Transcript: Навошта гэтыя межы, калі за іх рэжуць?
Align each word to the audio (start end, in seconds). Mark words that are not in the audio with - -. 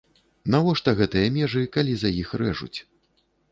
Навошта 0.55 0.93
гэтыя 1.01 1.27
межы, 1.37 1.63
калі 1.77 1.93
за 2.01 2.13
іх 2.25 2.35
рэжуць? 2.45 2.75